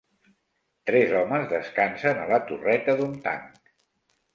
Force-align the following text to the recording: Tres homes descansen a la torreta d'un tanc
Tres 0.91 1.13
homes 1.21 1.47
descansen 1.53 2.25
a 2.25 2.27
la 2.35 2.43
torreta 2.51 3.01
d'un 3.03 3.19
tanc 3.31 3.67